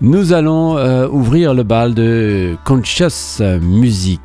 nous 0.00 0.32
allons 0.32 0.78
euh, 0.78 1.08
ouvrir 1.08 1.54
le 1.54 1.64
bal 1.64 1.94
de 1.94 2.56
Conscious 2.64 3.42
Music. 3.60 4.20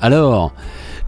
Alors, 0.00 0.52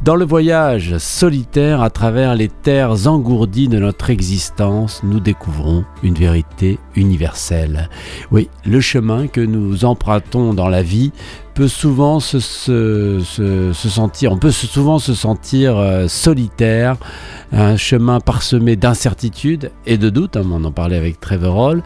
dans 0.02 0.16
le 0.16 0.24
voyage 0.24 0.98
solitaire 0.98 1.80
à 1.80 1.90
travers 1.90 2.34
les 2.34 2.48
terres 2.48 3.06
engourdies 3.06 3.68
de 3.68 3.78
notre 3.78 4.10
existence, 4.10 5.02
nous 5.04 5.20
découvrons 5.20 5.84
une 6.02 6.14
vérité 6.14 6.80
universelle. 6.96 7.88
Oui, 8.32 8.50
le 8.66 8.80
chemin 8.80 9.28
que 9.28 9.40
nous 9.40 9.84
empruntons 9.84 10.54
dans 10.54 10.68
la 10.68 10.82
vie 10.82 11.12
peut 11.54 11.68
souvent 11.68 12.20
se, 12.20 12.38
sentir, 13.74 14.32
on 14.32 14.38
peut 14.38 14.50
souvent 14.50 14.98
se 14.98 15.14
sentir 15.14 15.76
euh, 15.76 16.08
solitaire, 16.08 16.96
un 17.52 17.76
chemin 17.76 18.20
parsemé 18.20 18.76
d'incertitudes 18.76 19.70
et 19.86 19.98
de 19.98 20.08
doutes, 20.10 20.36
hein, 20.36 20.44
on 20.50 20.64
en 20.64 20.72
parlait 20.72 20.96
avec 20.96 21.20
Trevor 21.20 21.56
Hall. 21.56 21.82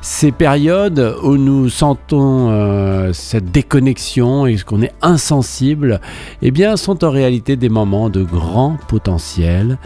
Ces 0.00 0.32
périodes 0.32 1.14
où 1.22 1.36
nous 1.36 1.68
sentons 1.68 2.50
euh, 2.50 3.12
cette 3.12 3.50
déconnexion 3.50 4.46
et 4.46 4.56
qu'on 4.58 4.82
est 4.82 4.94
insensible, 5.02 6.00
eh 6.42 6.50
bien, 6.50 6.76
sont 6.76 7.04
en 7.04 7.10
réalité 7.10 7.56
des 7.56 7.68
moments 7.68 8.08
de 8.08 8.22
grand 8.22 8.78
potentiel. 8.88 9.78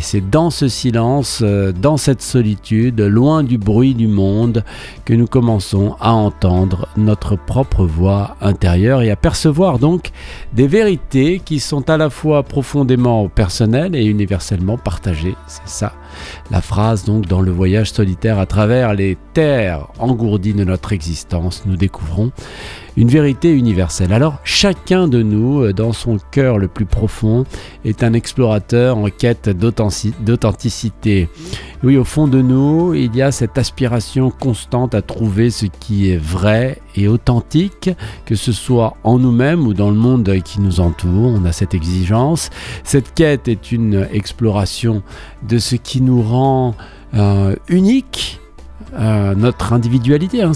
C'est 0.00 0.30
dans 0.30 0.50
ce 0.50 0.68
silence, 0.68 1.40
euh, 1.42 1.72
dans 1.72 1.96
cette 1.96 2.22
solitude, 2.22 3.00
loin 3.00 3.42
du 3.42 3.58
bruit 3.58 3.94
du 3.94 4.08
monde, 4.08 4.64
que 5.04 5.12
nous 5.12 5.26
commençons 5.26 5.96
à 6.00 6.12
entendre 6.12 6.88
notre 6.96 7.36
propre 7.36 7.84
voix 7.84 8.36
intérieure 8.40 9.02
et 9.02 9.10
à 9.10 9.16
percevoir 9.16 9.78
donc 9.78 10.10
des 10.54 10.66
vérités 10.66 11.40
qui 11.44 11.60
sont 11.60 11.90
à 11.90 11.96
la 11.96 12.08
fois 12.08 12.42
profondément 12.42 13.28
personnelles 13.28 13.94
et 13.94 14.04
universellement 14.04 14.78
partagées. 14.78 15.36
C'est 15.46 15.68
ça 15.68 15.92
la 16.50 16.60
phrase 16.60 17.04
donc 17.04 17.26
dans 17.26 17.40
le 17.40 17.50
voyage 17.50 17.92
solitaire 17.92 18.38
à 18.38 18.46
travers 18.46 18.94
les 18.94 19.16
terres 19.34 19.86
engourdies 19.98 20.54
de 20.54 20.64
notre 20.64 20.92
existence, 20.92 21.62
nous 21.66 21.76
découvrons 21.76 22.32
une 22.96 23.08
vérité 23.08 23.50
universelle. 23.50 24.12
Alors 24.12 24.38
chacun 24.44 25.08
de 25.08 25.22
nous, 25.22 25.62
euh, 25.62 25.72
dans 25.72 25.92
son 25.92 26.18
cœur 26.30 26.58
le 26.58 26.68
plus 26.68 26.84
profond, 26.84 27.44
est 27.84 28.02
un 28.02 28.12
explorateur 28.12 28.98
en 28.98 29.08
quête 29.08 29.48
d'authenticité. 29.48 31.28
Oui, 31.82 31.96
au 31.96 32.04
fond 32.04 32.28
de 32.28 32.40
nous, 32.40 32.94
il 32.94 33.16
y 33.16 33.22
a 33.22 33.32
cette 33.32 33.58
aspiration 33.58 34.30
constante 34.30 34.94
à 34.94 35.02
trouver 35.02 35.50
ce 35.50 35.66
qui 35.66 36.10
est 36.10 36.16
vrai 36.16 36.80
et 36.94 37.08
authentique, 37.08 37.90
que 38.24 38.36
ce 38.36 38.52
soit 38.52 38.96
en 39.02 39.18
nous-mêmes 39.18 39.66
ou 39.66 39.74
dans 39.74 39.90
le 39.90 39.96
monde 39.96 40.30
qui 40.44 40.60
nous 40.60 40.78
entoure. 40.78 41.32
On 41.34 41.44
a 41.44 41.50
cette 41.50 41.74
exigence. 41.74 42.50
Cette 42.84 43.14
quête 43.14 43.48
est 43.48 43.72
une 43.72 44.06
exploration 44.12 45.02
de 45.48 45.58
ce 45.58 45.74
qui 45.74 46.01
nous 46.04 46.22
rend 46.22 46.74
euh, 47.14 47.54
unique 47.68 48.40
euh, 48.94 49.34
notre 49.34 49.72
individualité, 49.72 50.42
hein, 50.42 50.52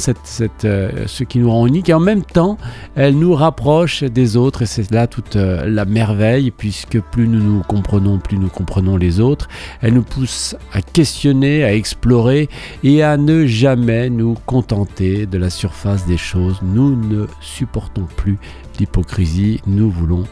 euh, 0.64 0.90
ce 1.06 1.24
qui 1.24 1.38
nous 1.38 1.50
rend 1.50 1.66
unique, 1.66 1.88
et 1.88 1.94
en 1.94 2.00
même 2.00 2.22
temps, 2.22 2.58
elle 2.94 3.18
nous 3.18 3.34
rapproche 3.34 4.02
des 4.04 4.36
autres, 4.36 4.62
et 4.62 4.66
c'est 4.66 4.90
là 4.90 5.06
toute 5.06 5.36
la 5.36 5.84
merveille, 5.84 6.50
puisque 6.50 7.00
plus 7.00 7.28
nous 7.28 7.42
nous 7.42 7.62
comprenons, 7.62 8.18
plus 8.18 8.38
nous 8.38 8.48
comprenons 8.48 8.96
les 8.96 9.20
autres. 9.20 9.48
Elle 9.80 9.94
nous 9.94 10.02
pousse 10.02 10.56
à 10.72 10.82
questionner, 10.82 11.64
à 11.64 11.74
explorer, 11.74 12.48
et 12.84 13.02
à 13.02 13.16
ne 13.16 13.46
jamais 13.46 14.10
nous 14.10 14.34
contenter 14.46 15.26
de 15.26 15.38
la 15.38 15.50
surface 15.50 16.06
des 16.06 16.18
choses. 16.18 16.60
Nous 16.62 16.96
ne 16.96 17.26
supportons 17.40 18.06
plus 18.16 18.38
l'hypocrisie, 18.78 19.60
nous 19.66 19.90
voulons 19.90 20.24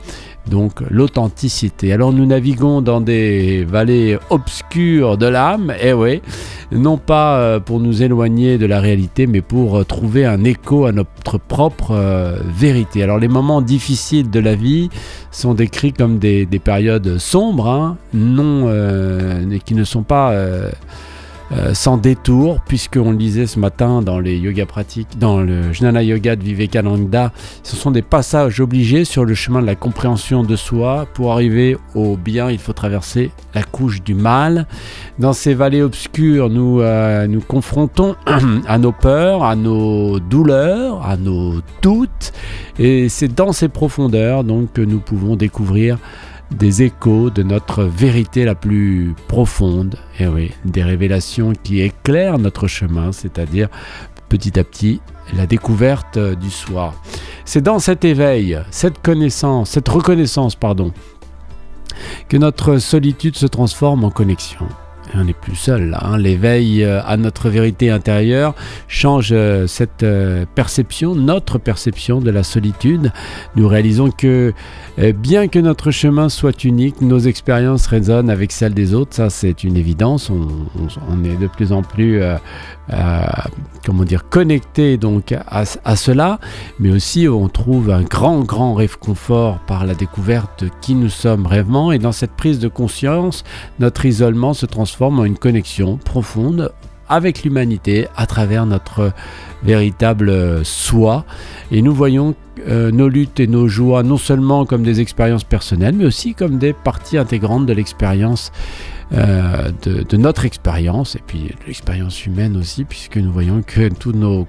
donc 0.48 0.82
l'authenticité. 0.90 1.92
Alors 1.92 2.12
nous 2.12 2.26
naviguons 2.26 2.82
dans 2.82 3.00
des 3.00 3.64
vallées 3.64 4.18
obscures 4.30 5.16
de 5.16 5.26
l'âme, 5.26 5.72
eh 5.80 5.92
oui, 5.92 6.20
non 6.72 6.98
pas 6.98 7.38
euh, 7.38 7.60
pour 7.60 7.80
nous 7.80 7.93
éloigner 8.02 8.58
de 8.58 8.66
la 8.66 8.80
réalité, 8.80 9.26
mais 9.26 9.40
pour 9.40 9.76
euh, 9.76 9.84
trouver 9.84 10.24
un 10.24 10.44
écho 10.44 10.86
à 10.86 10.92
notre 10.92 11.38
propre 11.38 11.92
euh, 11.92 12.38
vérité. 12.56 13.02
Alors 13.02 13.18
les 13.18 13.28
moments 13.28 13.62
difficiles 13.62 14.30
de 14.30 14.40
la 14.40 14.54
vie 14.54 14.90
sont 15.30 15.54
décrits 15.54 15.92
comme 15.92 16.18
des, 16.18 16.46
périodes 16.62 17.18
sombres, 17.18 17.68
hein, 17.68 17.96
non, 18.12 18.68
qui 19.64 19.74
ne 19.74 19.84
sont 19.84 20.02
pas 20.02 20.32
euh, 20.32 20.70
sans 21.72 21.96
détour, 21.96 22.60
puisqu'on 22.66 23.12
le 23.12 23.16
disait 23.16 23.46
ce 23.46 23.58
matin 23.58 24.02
dans 24.02 24.18
les 24.18 24.36
yoga 24.36 24.66
pratiques, 24.66 25.18
dans 25.18 25.40
le 25.40 25.72
Jnana 25.72 26.02
Yoga 26.02 26.36
de 26.36 26.42
Vivekananda, 26.42 27.32
ce 27.62 27.76
sont 27.76 27.90
des 27.90 28.02
passages 28.02 28.60
obligés 28.60 29.04
sur 29.04 29.24
le 29.24 29.34
chemin 29.34 29.60
de 29.60 29.66
la 29.66 29.74
compréhension 29.74 30.42
de 30.42 30.56
soi. 30.56 31.06
Pour 31.14 31.32
arriver 31.32 31.76
au 31.94 32.16
bien, 32.16 32.50
il 32.50 32.58
faut 32.58 32.72
traverser 32.72 33.30
la 33.54 33.62
couche 33.62 34.02
du 34.02 34.14
mal. 34.14 34.66
Dans 35.18 35.32
ces 35.32 35.54
vallées 35.54 35.82
obscures, 35.82 36.50
nous 36.50 36.80
euh, 36.80 37.26
nous 37.26 37.40
confrontons 37.40 38.16
à 38.66 38.78
nos 38.78 38.92
peurs, 38.92 39.44
à 39.44 39.56
nos 39.56 40.18
douleurs, 40.20 41.06
à 41.06 41.16
nos 41.16 41.60
doutes, 41.82 42.32
et 42.78 43.08
c'est 43.08 43.34
dans 43.34 43.52
ces 43.52 43.68
profondeurs 43.68 44.44
donc 44.44 44.72
que 44.72 44.82
nous 44.82 44.98
pouvons 44.98 45.36
découvrir 45.36 45.98
des 46.54 46.82
échos 46.82 47.30
de 47.30 47.42
notre 47.42 47.84
vérité 47.84 48.44
la 48.44 48.54
plus 48.54 49.14
profonde, 49.28 49.96
et 50.18 50.26
oui, 50.26 50.52
des 50.64 50.82
révélations 50.82 51.52
qui 51.62 51.80
éclairent 51.80 52.38
notre 52.38 52.66
chemin, 52.66 53.12
c'est-à-dire 53.12 53.68
petit 54.28 54.58
à 54.58 54.64
petit 54.64 55.00
la 55.36 55.46
découverte 55.46 56.18
du 56.18 56.50
soi. 56.50 56.94
C'est 57.44 57.62
dans 57.62 57.78
cet 57.78 58.04
éveil, 58.04 58.58
cette 58.70 59.02
connaissance, 59.02 59.70
cette 59.70 59.88
reconnaissance, 59.88 60.54
pardon, 60.54 60.92
que 62.28 62.36
notre 62.36 62.78
solitude 62.78 63.36
se 63.36 63.46
transforme 63.46 64.04
en 64.04 64.10
connexion 64.10 64.66
on 65.14 65.24
n'est 65.24 65.32
plus 65.32 65.54
seul 65.54 65.90
là. 65.90 66.00
Hein. 66.02 66.18
L'éveil 66.18 66.82
euh, 66.82 67.02
à 67.04 67.16
notre 67.16 67.48
vérité 67.48 67.90
intérieure 67.90 68.54
change 68.88 69.30
euh, 69.32 69.66
cette 69.66 70.02
euh, 70.02 70.44
perception, 70.54 71.14
notre 71.14 71.58
perception 71.58 72.20
de 72.20 72.30
la 72.30 72.42
solitude. 72.42 73.12
Nous 73.56 73.68
réalisons 73.68 74.10
que 74.10 74.52
bien 75.16 75.48
que 75.48 75.58
notre 75.58 75.90
chemin 75.90 76.28
soit 76.28 76.62
unique, 76.62 77.00
nos 77.00 77.18
expériences 77.18 77.86
résonnent 77.86 78.30
avec 78.30 78.52
celles 78.52 78.74
des 78.74 78.94
autres. 78.94 79.14
Ça, 79.14 79.28
c'est 79.28 79.64
une 79.64 79.76
évidence. 79.76 80.30
On, 80.30 81.24
est 81.24 81.36
de 81.36 81.48
plus 81.48 81.72
en 81.72 81.82
plus, 81.82 82.22
comment 83.84 84.04
dire, 84.04 84.28
connecté 84.28 84.96
donc 84.96 85.34
à, 85.48 85.96
cela, 85.96 86.38
mais 86.78 86.92
aussi 86.92 87.26
on 87.26 87.48
trouve 87.48 87.90
un 87.90 88.02
grand, 88.02 88.42
grand 88.42 88.74
réconfort 88.74 89.58
par 89.66 89.84
la 89.84 89.94
découverte 89.94 90.64
qui 90.80 90.94
nous 90.94 91.08
sommes 91.08 91.46
réellement. 91.46 91.90
Et 91.90 91.98
dans 91.98 92.12
cette 92.12 92.32
prise 92.32 92.60
de 92.60 92.68
conscience, 92.68 93.42
notre 93.80 94.06
isolement 94.06 94.54
se 94.54 94.66
transforme 94.66 94.93
en 95.02 95.24
une 95.24 95.38
connexion 95.38 95.96
profonde 95.96 96.72
avec 97.08 97.44
l'humanité 97.44 98.06
à 98.16 98.26
travers 98.26 98.66
notre 98.66 99.12
véritable 99.62 100.64
soi. 100.64 101.24
Et 101.70 101.82
nous 101.82 101.94
voyons 101.94 102.34
euh, 102.68 102.90
nos 102.90 103.08
luttes 103.08 103.40
et 103.40 103.46
nos 103.46 103.68
joies 103.68 104.02
non 104.02 104.16
seulement 104.16 104.64
comme 104.64 104.82
des 104.82 105.00
expériences 105.00 105.44
personnelles, 105.44 105.94
mais 105.94 106.06
aussi 106.06 106.34
comme 106.34 106.58
des 106.58 106.72
parties 106.72 107.18
intégrantes 107.18 107.66
de 107.66 107.72
l'expérience 107.72 108.52
euh, 109.12 109.70
de, 109.82 110.16
notre 110.16 110.46
expérience 110.46 111.14
et 111.14 111.20
puis 111.26 111.54
l'expérience 111.66 112.24
humaine 112.24 112.56
aussi, 112.56 112.84
puisque 112.84 113.18
nous 113.18 113.30
voyons 113.30 113.62
que 113.62 113.88
tous 113.88 114.12
nos 114.12 114.46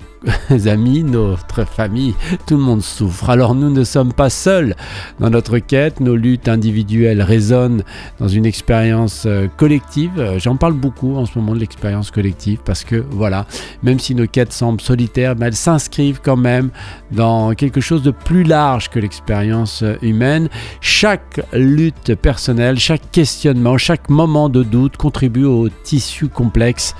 amis, 0.68 1.04
notre 1.04 1.66
famille, 1.66 2.16
tout 2.48 2.58
le 2.58 2.64
monde 2.64 2.82
souffre. 2.82 3.30
Alors 3.30 3.56
nous 3.56 3.70
ne 3.70 3.84
sommes 3.84 4.14
pas 4.14 4.30
seuls 4.30 4.76
dans 5.20 5.30
notre 5.30 5.60
quête, 5.60 6.00
nos 6.00 6.16
luttes 6.16 6.48
individuelles 6.48 7.22
résonnent 7.22 7.84
dans 8.20 8.28
une 8.28 8.46
expérience 8.46 9.24
euh, 9.26 9.48
collective. 9.58 10.36
J'en 10.38 10.56
parle 10.56 10.74
beaucoup 10.74 11.16
en 11.16 11.26
ce 11.26 11.38
moment 11.38 11.54
de 11.54 11.60
l'expérience 11.60 12.12
collective 12.12 12.60
parce 12.66 12.84
que 12.84 13.04
voilà, 13.10 13.46
même 13.84 14.00
si 14.00 14.16
nos 14.16 14.28
quêtes 14.28 14.54
semblent 14.54 14.82
solitaires, 14.82 15.36
elles 15.40 15.56
s'inscrivent 15.56 16.22
quand 16.24 16.38
même 16.38 16.70
dans 17.12 17.54
quelque 17.54 17.82
chose 17.82 18.04
de 18.04 18.12
plus 18.12 18.44
large 18.44 18.90
que 18.90 19.00
l'expérience 19.00 19.84
humaine. 20.02 20.50
Chaque 20.82 21.42
lutte 21.54 22.16
personnelle, 22.16 22.80
chaque 22.80 23.12
questionnement, 23.12 23.78
chaque 23.78 24.10
moment 24.10 24.50
de 24.50 24.64
doute 24.64 24.98
contribue 24.98 25.46
au 25.46 25.70
tissu 25.70 26.28
complexe 26.28 26.96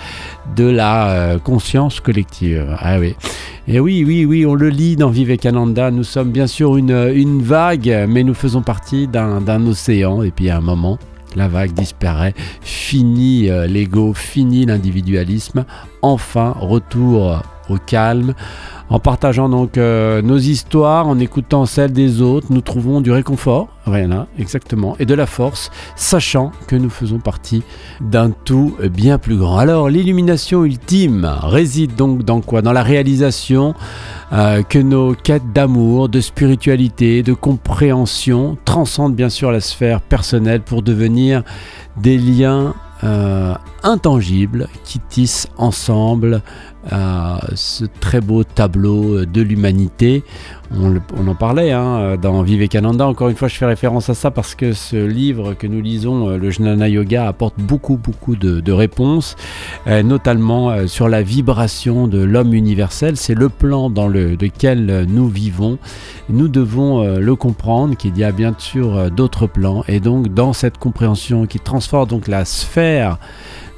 de 0.56 0.66
la 0.66 1.10
euh, 1.10 1.40
conscience 1.40 2.00
collective. 2.00 2.76
Ah 2.80 3.00
oui. 3.00 3.15
Et 3.68 3.80
oui, 3.80 4.04
oui, 4.06 4.26
oui, 4.26 4.46
on 4.46 4.54
le 4.54 4.70
lit 4.70 4.96
dans 4.96 5.10
Vivekananda. 5.10 5.90
Nous 5.90 6.04
sommes 6.04 6.32
bien 6.32 6.48
sûr 6.48 6.78
une, 6.78 7.12
une 7.14 7.42
vague, 7.42 8.06
mais 8.08 8.24
nous 8.24 8.36
faisons 8.36 8.62
partie 8.62 9.08
d'un 9.08 9.66
océan. 9.66 10.22
Et 10.22 10.32
puis 10.32 10.50
à 10.50 10.58
un 10.58 10.62
moment, 10.62 11.00
la 11.36 11.48
vague 11.48 11.74
disparaît, 11.74 12.34
fini 12.62 13.50
euh, 13.50 13.68
l'ego, 13.68 14.14
fini 14.14 14.66
l'individualisme, 14.66 15.66
enfin 16.02 16.56
retour 16.60 17.42
au 17.70 17.78
calme. 17.78 18.34
En 18.88 19.00
partageant 19.00 19.50
donc 19.50 19.78
euh, 19.78 20.22
nos 20.22 20.38
histoires, 20.38 21.08
en 21.08 21.18
écoutant 21.18 21.66
celles 21.66 21.92
des 21.92 22.22
autres, 22.22 22.48
nous 22.52 22.62
trouvons 22.62 23.02
du 23.02 23.12
réconfort, 23.12 23.68
rien 23.88 24.08
là, 24.08 24.28
exactement, 24.38 24.96
et 25.00 25.06
de 25.08 25.16
la 25.16 25.26
force, 25.26 25.72
sachant 25.96 26.52
que 26.68 26.76
nous 26.76 26.92
faisons 26.92 27.18
partie 27.18 27.64
d'un 28.00 28.30
tout 28.30 28.76
bien 28.92 29.18
plus 29.18 29.38
grand. 29.38 29.58
Alors 29.58 29.90
l'illumination 29.90 30.66
ultime 30.66 31.28
réside 31.42 31.96
donc 31.96 32.22
dans 32.22 32.42
quoi? 32.42 32.62
Dans 32.62 32.74
la 32.74 32.84
réalisation 32.84 33.74
euh, 34.34 34.62
que 34.62 34.78
nos 34.78 35.16
quêtes 35.16 35.52
d'amour, 35.52 36.08
de 36.08 36.22
spiritualité, 36.22 37.24
de 37.24 37.34
compréhension 37.34 38.56
transcendent 38.66 39.16
bien 39.16 39.30
sûr 39.30 39.52
la 39.52 39.62
sphère 39.62 40.00
personnelle 40.00 40.62
pour 40.62 40.84
devenir 40.84 41.44
des 41.98 42.20
liens 42.20 42.76
euh, 43.04 43.54
intangibles 43.84 44.68
qui 44.84 45.00
tissent 45.00 45.48
ensemble 45.58 46.42
ce 46.92 47.86
très 48.00 48.22
beau 48.22 48.44
tableau 48.44 49.26
de 49.26 49.42
l'humanité. 49.42 50.24
On, 50.78 51.28
en 51.28 51.36
parlait 51.36 51.72
hein, 51.72 52.18
dans 52.22 52.42
Vivekananda. 52.42 53.08
Encore 53.08 53.30
une 53.30 53.36
fois, 53.36 53.48
je 53.48 53.56
fais 53.56 53.66
référence 53.66 54.10
à 54.10 54.14
ça 54.14 54.32
parce 54.32 54.56
que 54.56 54.74
ce 54.74 54.98
livre 54.98 55.54
que 55.54 55.68
nous 55.68 55.82
lisons, 55.82 56.30
euh, 56.30 56.38
le 56.38 56.52
Jnana 56.52 56.90
Yoga, 56.90 57.28
apporte 57.28 57.56
beaucoup, 57.58 57.98
beaucoup 57.98 58.36
de, 58.36 58.72
réponses, 58.72 59.36
euh, 59.88 60.04
notamment 60.04 60.70
euh, 60.70 60.88
sur 60.88 61.08
la 61.08 61.22
vibration 61.22 62.08
de 62.08 62.22
l'homme 62.22 62.54
universel. 62.54 63.16
C'est 63.16 63.36
le 63.36 63.50
plan 63.50 63.90
dans 63.90 64.08
lequel 64.08 65.06
nous 65.08 65.30
vivons. 65.30 65.78
Nous 66.30 66.48
devons 66.48 67.20
le 67.20 67.36
comprendre 67.36 67.96
qu'il 67.96 68.18
y 68.18 68.24
a 68.24 68.32
bien 68.32 68.56
sûr 68.58 69.12
d'autres 69.12 69.48
plans. 69.48 69.84
Et 69.88 70.00
donc, 70.00 70.34
dans 70.34 70.54
cette 70.54 70.78
compréhension 70.78 71.46
qui 71.46 71.60
transforme 71.60 72.08
donc 72.08 72.28
la 72.28 72.46
sphère 72.46 73.18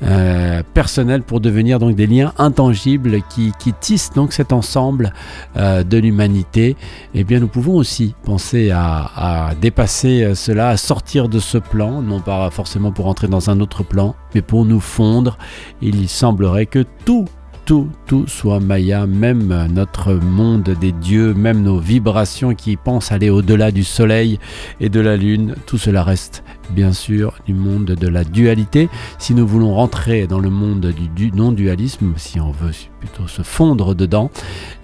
euh, 0.04 0.62
personnels 0.76 1.24
pour 1.24 1.40
devenir 1.40 1.80
donc 1.80 1.96
des 1.96 2.06
liens 2.06 2.32
intangibles 2.38 3.22
qui, 3.30 3.52
tissent 3.82 4.12
donc 4.14 4.32
cet 4.32 4.54
ensemble 4.54 5.12
euh, 5.56 5.84
de 5.84 5.98
l'humanité, 5.98 6.76
eh 7.14 7.24
bien 7.24 7.40
nous 7.40 7.48
pouvons 7.48 7.76
aussi 7.76 8.16
penser 8.24 8.72
à, 8.72 9.52
dépasser 9.62 10.24
euh, 10.24 10.36
cela, 10.36 10.70
à 10.70 10.78
sortir 10.78 11.30
de 11.30 11.40
ce 11.40 11.58
plan, 11.58 12.02
non 12.02 12.20
pas 12.20 12.50
forcément 12.50 12.92
pour 12.92 13.08
entrer 13.08 13.28
dans 13.28 13.50
un 13.50 13.60
autre 13.60 13.84
plan, 13.84 14.16
mais 14.36 14.42
pour 14.42 14.66
nous 14.66 14.80
fondre. 14.80 15.38
Il 15.82 16.08
semblerait 16.10 16.66
que 16.66 16.86
tout 17.06 17.26
tout, 17.68 17.90
soit 18.28 18.62
Maya, 18.62 19.06
même 19.06 19.68
notre 19.74 20.14
monde 20.14 20.74
des 20.80 20.94
dieux, 20.94 21.34
même 21.34 21.64
nos 21.64 21.80
vibrations 21.80 22.56
qui 22.56 22.78
pensent 22.78 23.12
aller 23.12 23.30
au-delà 23.30 23.72
du 23.72 23.84
soleil 23.84 24.40
et 24.80 24.88
de 24.88 25.02
la 25.02 25.18
lune, 25.18 25.54
tout 25.66 25.78
cela 25.78 26.02
reste 26.06 26.46
bien 26.70 26.94
sûr 26.94 27.34
du 27.46 27.54
monde 27.54 27.88
de 27.88 28.08
la 28.08 28.24
dualité. 28.24 28.88
Si 29.20 29.34
nous 29.34 29.46
voulons 29.46 29.74
rentrer 29.74 30.28
dans 30.28 30.40
le 30.40 30.50
monde 30.50 30.94
du, 31.14 31.34
non-dualisme, 31.34 32.14
si 32.16 32.40
on 32.40 32.52
veut 32.52 32.72
plutôt 33.02 33.28
se 33.28 33.42
fondre 33.42 33.96
dedans, 33.96 34.32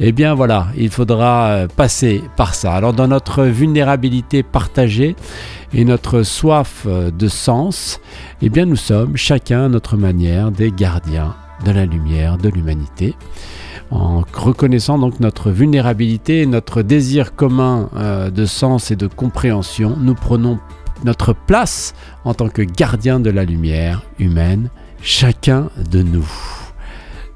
eh 0.01 0.12
bien 0.12 0.33
voilà, 0.33 0.68
il 0.75 0.89
faudra 0.89 1.68
passer 1.77 2.21
par 2.36 2.53
ça. 2.53 2.74
Alors 2.74 2.91
dans 2.91 3.07
notre 3.07 3.45
vulnérabilité 3.45 4.44
partagée 4.44 5.15
et 5.74 5.86
notre 5.86 6.24
soif 6.24 6.86
de 6.86 7.27
sens, 7.29 8.01
eh 8.41 8.50
bien 8.50 8.65
nous 8.65 8.75
sommes 8.75 9.15
chacun 9.15 9.65
à 9.65 9.69
notre 9.69 9.95
manière 9.95 10.51
des 10.51 10.69
gardiens 10.69 11.33
de 11.63 11.71
la 11.71 11.86
lumière, 11.86 12.38
de 12.38 12.50
l'humanité. 12.50 13.15
En 13.92 14.24
reconnaissant 14.33 14.98
donc 14.98 15.19
notre 15.19 15.51
vulnérabilité 15.51 16.45
notre 16.45 16.81
désir 16.81 17.36
commun 17.36 17.89
euh, 17.95 18.31
de 18.31 18.45
sens 18.45 18.92
et 18.92 18.95
de 18.95 19.07
compréhension, 19.07 19.95
nous 20.00 20.15
prenons 20.15 20.60
notre 21.04 21.33
place 21.33 21.94
en 22.24 22.33
tant 22.33 22.50
que 22.50 22.62
gardien 22.62 23.19
de 23.19 23.30
la 23.30 23.44
lumière 23.44 24.04
humaine, 24.19 24.69
chacun 25.01 25.69
de 25.92 26.01
nous. 26.01 26.27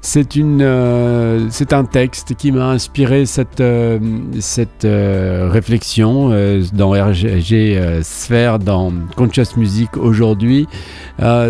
C'est 0.00 0.36
euh, 0.36 1.48
un 1.70 1.84
texte 1.84 2.34
qui 2.34 2.50
m'a 2.50 2.70
inspiré 2.70 3.26
cette, 3.26 3.60
euh, 3.60 3.98
cette 4.40 4.86
réflexion 4.86 6.30
dans 6.72 6.90
RG 6.90 8.02
Sphère, 8.02 8.58
dans 8.58 8.92
Conscious 9.16 9.56
Music 9.56 9.96
aujourd'hui. 9.96 10.66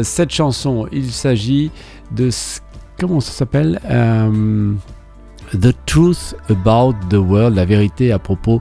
cette 0.02 0.30
chanson, 0.30 0.86
il 0.92 1.12
s'agit 1.12 1.70
de 2.10 2.30
comment 2.98 3.20
ça 3.20 3.32
s'appelle 3.32 3.80
euh, 3.90 4.72
The 5.52 5.74
Truth 5.86 6.34
About 6.50 6.94
the 7.08 7.14
World, 7.14 7.56
la 7.56 7.64
vérité 7.64 8.12
à 8.12 8.18
propos 8.18 8.60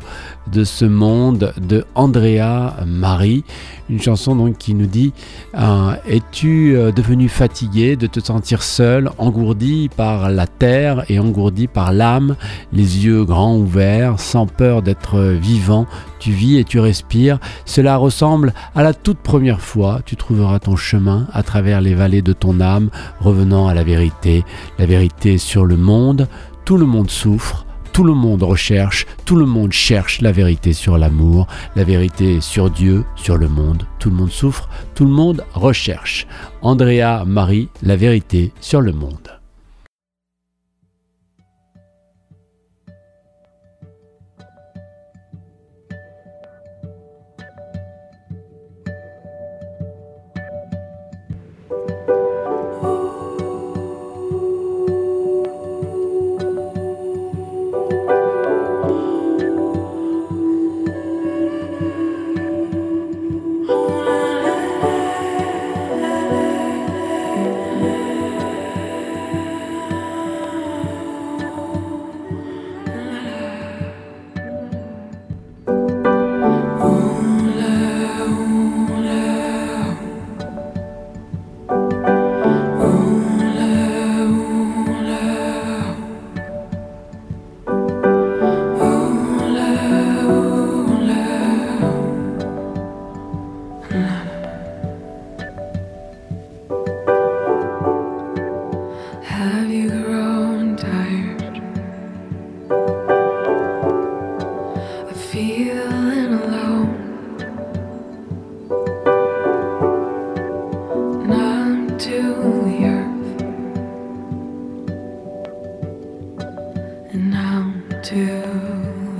de 0.51 0.63
ce 0.63 0.85
monde 0.85 1.53
de 1.59 1.85
Andrea 1.95 2.75
Marie, 2.85 3.43
une 3.89 4.01
chanson 4.01 4.35
donc 4.35 4.57
qui 4.57 4.73
nous 4.73 4.85
dit 4.85 5.13
euh, 5.57 5.95
Es-tu 6.07 6.75
euh, 6.75 6.91
devenu 6.91 7.27
fatigué 7.29 7.95
de 7.95 8.07
te 8.07 8.19
sentir 8.19 8.63
seul, 8.63 9.09
engourdi 9.17 9.89
par 9.95 10.29
la 10.29 10.47
terre 10.47 11.03
et 11.09 11.19
engourdi 11.19 11.67
par 11.67 11.91
l'âme, 11.91 12.35
les 12.71 13.05
yeux 13.05 13.25
grands 13.25 13.57
ouverts, 13.57 14.19
sans 14.19 14.45
peur 14.45 14.81
d'être 14.81 15.19
vivant? 15.19 15.87
Tu 16.19 16.31
vis 16.31 16.57
et 16.57 16.63
tu 16.63 16.79
respires. 16.79 17.39
Cela 17.65 17.97
ressemble 17.97 18.53
à 18.75 18.81
la 18.81 18.93
toute 18.93 19.19
première 19.19 19.61
fois. 19.61 19.99
Tu 20.05 20.15
trouveras 20.15 20.59
ton 20.59 20.75
chemin 20.75 21.27
à 21.31 21.43
travers 21.43 21.79
les 21.79 21.93
vallées 21.93 22.21
de 22.23 22.33
ton 22.33 22.59
âme, 22.59 22.89
revenant 23.19 23.67
à 23.67 23.73
la 23.73 23.83
vérité, 23.83 24.43
la 24.79 24.85
vérité 24.85 25.37
sur 25.37 25.65
le 25.65 25.77
monde 25.77 26.27
tout 26.67 26.75
le 26.75 26.85
monde 26.85 27.09
souffre, 27.09 27.65
tout 27.93 28.03
le 28.03 28.13
monde 28.13 28.43
recherche, 28.43 29.07
tout 29.23 29.37
le 29.37 29.45
monde 29.45 29.71
cherche 29.71 30.19
la 30.19 30.33
vérité 30.33 30.73
sur 30.73 30.97
l'amour, 30.97 31.47
la 31.77 31.85
vérité 31.85 32.41
sur 32.41 32.69
Dieu, 32.69 33.05
sur 33.15 33.37
le 33.37 33.47
monde. 33.47 33.83
Tout 33.99 34.09
le 34.09 34.17
monde 34.17 34.31
souffre, 34.31 34.67
tout 34.93 35.05
le 35.05 35.11
monde 35.11 35.45
recherche. 35.53 36.27
Andrea 36.61 37.23
Marie, 37.25 37.69
la 37.83 37.95
vérité 37.95 38.51
sur 38.59 38.81
le 38.81 38.91
monde. 38.91 39.36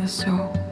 So. 0.08 0.24
soul. 0.24 0.67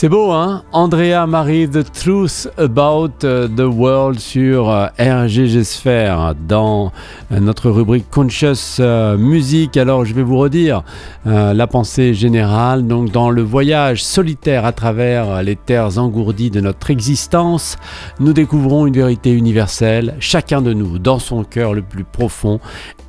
C'est 0.00 0.08
beau, 0.08 0.30
hein? 0.30 0.62
Andrea 0.70 1.26
Marie, 1.26 1.68
The 1.68 1.82
Truth 1.90 2.48
About 2.56 3.24
euh, 3.24 3.48
the 3.48 3.62
World 3.62 4.20
sur 4.20 4.70
euh, 4.70 4.86
RGG 4.96 5.64
Sphere 5.64 6.36
dans 6.46 6.92
euh, 7.32 7.40
notre 7.40 7.68
rubrique 7.68 8.08
Conscious 8.08 8.80
Music. 9.18 9.76
Alors, 9.76 10.04
je 10.04 10.14
vais 10.14 10.22
vous 10.22 10.38
redire 10.38 10.84
la 11.24 11.66
pensée 11.66 12.14
générale. 12.14 12.86
Donc, 12.86 13.10
dans 13.10 13.28
le 13.28 13.42
voyage 13.42 14.04
solitaire 14.04 14.64
à 14.64 14.70
travers 14.70 15.42
les 15.42 15.56
terres 15.56 15.98
engourdies 15.98 16.52
de 16.52 16.60
notre 16.60 16.92
existence, 16.92 17.76
nous 18.20 18.32
découvrons 18.32 18.86
une 18.86 18.94
vérité 18.94 19.32
universelle. 19.32 20.14
Chacun 20.20 20.62
de 20.62 20.74
nous, 20.74 21.00
dans 21.00 21.18
son 21.18 21.42
cœur 21.42 21.74
le 21.74 21.82
plus 21.82 22.04
profond, 22.04 22.60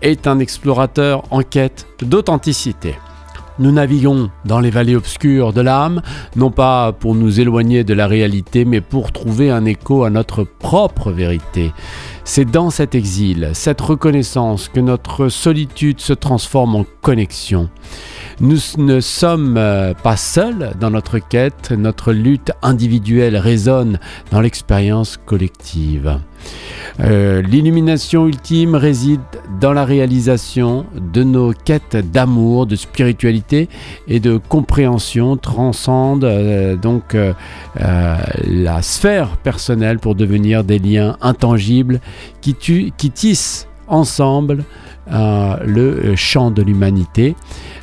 est 0.01 0.25
un 0.25 0.39
explorateur 0.39 1.21
en 1.29 1.43
quête 1.43 1.85
d'authenticité. 2.01 2.95
Nous 3.59 3.73
naviguons 3.73 4.29
dans 4.45 4.61
les 4.61 4.69
vallées 4.69 4.95
obscures 4.95 5.51
de 5.51 5.59
l'âme, 5.59 6.01
non 6.37 6.49
pas 6.49 6.93
pour 6.93 7.13
nous 7.13 7.41
éloigner 7.41 7.83
de 7.83 7.93
la 7.93 8.07
réalité, 8.07 8.63
mais 8.63 8.79
pour 8.79 9.11
trouver 9.11 9.51
un 9.51 9.65
écho 9.65 10.05
à 10.05 10.09
notre 10.09 10.45
propre 10.45 11.11
vérité. 11.11 11.73
C'est 12.23 12.49
dans 12.49 12.69
cet 12.69 12.95
exil, 12.95 13.49
cette 13.53 13.81
reconnaissance, 13.81 14.69
que 14.69 14.79
notre 14.79 15.27
solitude 15.27 15.99
se 15.99 16.13
transforme 16.13 16.75
en 16.75 16.85
connexion. 17.01 17.69
Nous 18.41 18.57
ne 18.77 19.01
sommes 19.01 19.57
euh, 19.57 19.93
pas 19.93 20.15
seuls 20.15 20.71
dans 20.79 20.89
notre 20.89 21.19
quête, 21.19 21.71
notre 21.71 22.13
lutte 22.13 22.53
individuelle 22.61 23.35
résonne 23.35 23.99
dans 24.31 24.39
l'expérience 24.39 25.17
collective. 25.17 26.19
Euh, 27.01 27.41
l'illumination 27.41 28.27
ultime 28.27 28.75
réside 28.75 29.19
dans 29.59 29.73
la 29.73 29.83
réalisation 29.83 30.85
de 30.95 31.23
nos 31.23 31.51
quêtes 31.51 31.97
d'amour, 31.97 32.65
de 32.65 32.77
spiritualité 32.77 33.67
et 34.07 34.21
de 34.21 34.37
compréhension 34.37 35.35
transcende 35.35 36.23
euh, 36.23 36.77
donc 36.77 37.17
la 37.75 38.81
sphère 38.81 39.35
personnelle 39.35 39.99
pour 39.99 40.15
devenir 40.15 40.63
des 40.63 40.79
liens 40.79 41.17
intangibles 41.19 41.99
qui, 42.39 42.55
qui 42.55 43.11
tissent 43.11 43.67
ensemble 43.89 44.63
le 45.11 46.15
champ 46.15 46.51
de 46.51 46.61
l'humanité. 46.61 47.35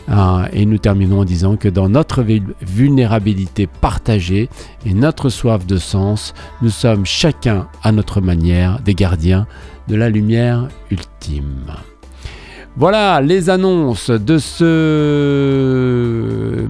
Euh, 0.09 0.47
et 0.53 0.67
nous 0.67 0.79
terminons 0.79 1.21
en 1.21 1.25
disant 1.25 1.57
que 1.57 1.69
dans 1.69 1.89
notre 1.89 2.25
vulnérabilité 2.63 3.67
partagée 3.67 4.49
et 4.85 4.95
notre 4.95 5.29
soif 5.31 5.67
de 5.67 5.77
sens, 5.79 6.33
nous 6.63 6.71
sommes 6.71 7.05
chacun 7.05 7.67
à 7.83 7.91
notre 7.93 8.21
manière 8.21 8.81
des 8.81 8.95
gardiens 8.95 9.47
de 9.89 9.97
la 9.97 10.09
lumière 10.09 10.69
ultime. 10.91 11.73
Voilà 12.77 13.21
les 13.23 13.49
annonces 13.49 14.11
de 14.11 14.39
ce 14.39 14.67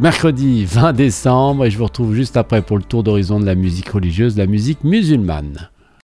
mercredi 0.00 0.64
20 0.64 0.92
décembre 0.92 1.64
et 1.64 1.70
je 1.70 1.76
vous 1.78 1.84
retrouve 1.84 2.14
juste 2.14 2.36
après 2.36 2.62
pour 2.62 2.78
le 2.78 2.84
tour 2.84 3.02
d'horizon 3.02 3.40
de 3.40 3.46
la 3.46 3.56
musique 3.56 3.88
religieuse, 3.88 4.36
la 4.36 4.46
musique 4.46 4.84
musulmane. 4.84 5.68